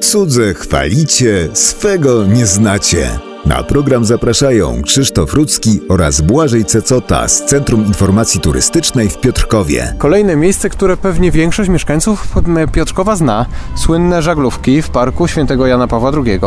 [0.00, 3.31] Cudze chwalicie, swego nie znacie.
[3.46, 9.94] Na program zapraszają Krzysztof Rudzki oraz Błażej Cecota z Centrum Informacji Turystycznej w Piotrkowie.
[9.98, 12.34] Kolejne miejsce, które pewnie większość mieszkańców
[12.72, 13.46] Piotrkowa zna.
[13.76, 16.40] Słynne żaglówki w parku świętego Jana Pawła II.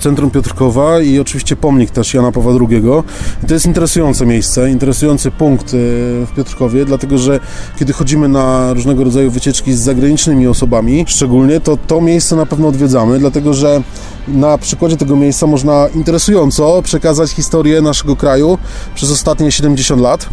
[0.00, 2.82] Centrum Piotrkowa i oczywiście pomnik też Jana Pawła II.
[3.44, 5.76] I to jest interesujące miejsce, interesujący punkt e,
[6.26, 7.40] w Piotrkowie, dlatego że
[7.78, 12.68] kiedy chodzimy na różnego rodzaju wycieczki z zagranicznymi osobami, szczególnie, to to miejsce na pewno
[12.68, 13.82] odwiedzamy, dlatego że
[14.28, 18.58] na przykładzie tego miejsca można interesująco przekazać historię naszego kraju
[18.94, 20.28] przez ostatnie 70 lat.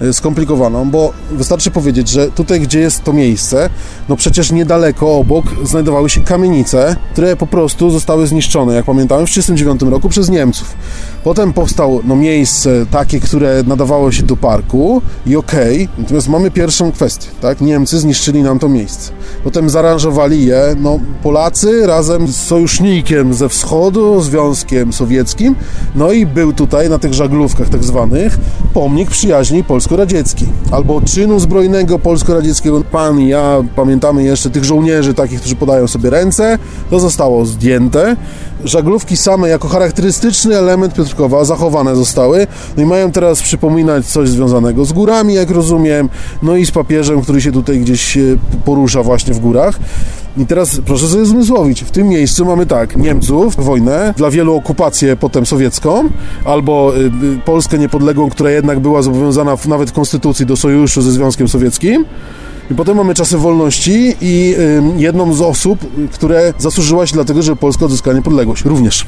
[0.00, 3.70] E, skomplikowaną, bo wystarczy powiedzieć, że tutaj, gdzie jest to miejsce,
[4.08, 9.28] no przecież niedaleko obok znajdowały się kamienice, które po prostu zostały zniszczone, jak pamiętamy, w
[9.28, 10.74] 1939 roku przez Niemców.
[11.24, 16.50] Potem powstało no, miejsce takie, które nadawało się do parku i okej, okay, natomiast mamy
[16.50, 17.60] pierwszą kwestię, tak?
[17.60, 19.12] Niemcy zniszczyli nam to miejsce.
[19.44, 25.54] Potem zaaranżowali je no, Polacy razem z sojusznikiem ze wschodu, Związkiem Sowieckim,
[25.94, 28.38] no i był tutaj na tych żaglówkach tak zwanych
[28.74, 32.84] pomnik przyjaźni polskiej polsko-radziecki, albo czynu zbrojnego polsko-radzieckiego.
[32.92, 36.58] Pan i ja pamiętamy jeszcze tych żołnierzy takich, którzy podają sobie ręce.
[36.90, 38.16] To zostało zdjęte.
[38.64, 42.46] Żaglówki same jako charakterystyczny element Piotrkowa zachowane zostały.
[42.76, 46.08] No i mają teraz przypominać coś związanego z górami, jak rozumiem,
[46.42, 48.18] no i z papieżem, który się tutaj gdzieś
[48.64, 49.78] porusza właśnie w górach.
[50.36, 55.16] I teraz proszę sobie zmysłowić, w tym miejscu mamy tak, Niemców, wojnę, dla wielu okupację
[55.16, 56.08] potem sowiecką,
[56.44, 57.10] albo y, y,
[57.44, 62.04] Polskę niepodległą, która jednak była zobowiązana w, nawet w konstytucji do sojuszu ze Związkiem Sowieckim.
[62.70, 65.78] I potem mamy czasy wolności i y, jedną z osób,
[66.12, 69.06] które zasłużyła się dlatego, że Polska odzyskała niepodległość również.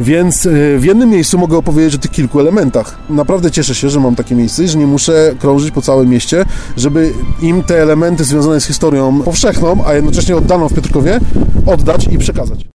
[0.00, 2.98] Więc y, w jednym miejscu mogę opowiedzieć o tych kilku elementach.
[3.10, 6.44] Naprawdę cieszę się, że mam takie miejsce i że nie muszę krążyć po całym mieście,
[6.76, 11.20] żeby im te elementy związane z historią powszechną, a jednocześnie oddaną w Piotrkowie,
[11.66, 12.75] oddać i przekazać.